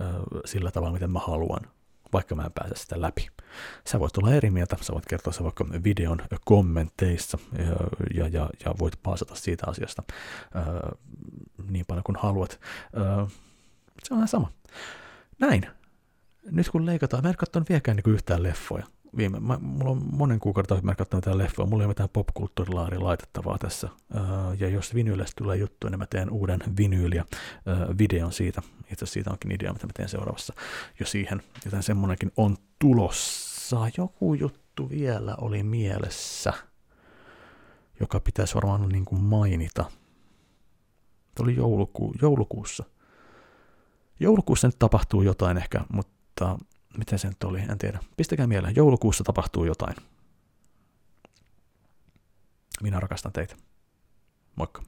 [0.00, 0.12] ää,
[0.44, 1.60] sillä tavalla, miten mä haluan,
[2.12, 3.28] vaikka mä en pääse sitä läpi.
[3.88, 7.64] Sä voit olla eri mieltä, sä voit kertoa se vaikka videon kommenteissa ja,
[8.14, 10.02] ja, ja, ja voit paasata siitä asiasta
[10.54, 10.64] ää,
[11.70, 12.60] niin paljon kuin haluat.
[12.96, 13.26] Ää,
[14.04, 14.52] se on ihan sama.
[15.38, 15.66] Näin.
[16.50, 18.86] Nyt kun leikataan, mä en katsonut vieläkään niin yhtään leffoja.
[19.16, 22.08] Viime, mä, mulla on monen kuukauden mä en katsonut mitään leffoja, mulla ei ole mitään
[22.08, 23.88] popkulttuurilaari laitettavaa tässä.
[24.14, 24.20] Uh,
[24.60, 28.62] ja jos vinyylestä tulee juttu, niin mä teen uuden vinyyliä uh, videon siitä.
[28.80, 30.54] Itse asiassa siitä onkin idea, mitä mä teen seuraavassa
[31.00, 31.42] jo siihen.
[31.64, 33.90] Joten semmonenkin on tulossa.
[33.96, 36.52] Joku juttu vielä oli mielessä,
[38.00, 39.84] joka pitäisi varmaan niin kuin mainita.
[41.34, 42.84] Tämä oli jouluku, joulukuussa
[44.22, 46.58] Joulukuussa nyt tapahtuu jotain ehkä, mutta
[46.98, 47.98] miten se nyt oli, en tiedä.
[48.16, 49.96] Pistäkää mieleen, joulukuussa tapahtuu jotain.
[52.82, 53.56] Minä rakastan teitä.
[54.56, 54.82] Moikka.